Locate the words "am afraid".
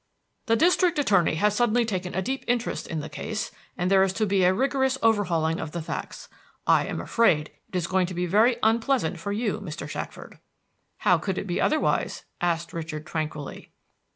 6.87-7.51